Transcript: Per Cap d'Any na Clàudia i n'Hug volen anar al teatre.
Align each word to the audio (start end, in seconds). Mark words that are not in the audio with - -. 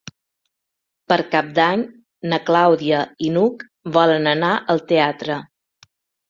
Per 1.11 1.17
Cap 1.35 1.51
d'Any 1.59 1.83
na 2.31 2.39
Clàudia 2.47 3.03
i 3.27 3.29
n'Hug 3.37 3.67
volen 3.99 4.31
anar 4.33 4.51
al 4.77 4.83
teatre. 4.95 5.39